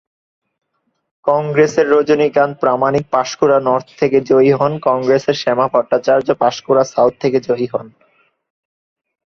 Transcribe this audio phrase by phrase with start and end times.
[1.27, 7.67] কংগ্রেসের রজনীকান্ত প্রামাণিক পাঁশকুড়া নর্থ থেকে জয়ী হন, কংগ্রেসের শ্যামা ভট্টাচার্য পাঁশকুড়া সাউথ থেকে জয়ী
[7.73, 7.87] হন।